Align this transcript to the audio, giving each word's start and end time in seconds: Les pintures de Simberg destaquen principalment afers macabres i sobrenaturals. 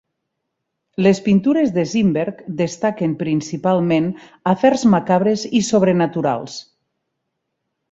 Les 1.07 1.19
pintures 1.27 1.73
de 1.75 1.83
Simberg 1.91 2.39
destaquen 2.61 3.13
principalment 3.21 4.09
afers 4.55 4.87
macabres 4.97 5.47
i 5.61 5.65
sobrenaturals. 5.71 6.57